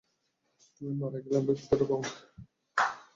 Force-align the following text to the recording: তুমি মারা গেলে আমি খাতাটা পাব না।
তুমি 0.75 0.91
মারা 0.99 1.17
গেলে 1.23 1.35
আমি 1.39 1.53
খাতাটা 1.59 1.85
পাব 1.89 2.01
না। 2.03 2.09